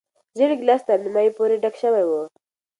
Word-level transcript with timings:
زېړ 0.37 0.51
ګیلاس 0.59 0.81
تر 0.87 0.97
نیمايي 1.05 1.31
پورې 1.37 1.55
ډک 1.63 1.75
شوی 1.81 2.03
و. 2.07 2.11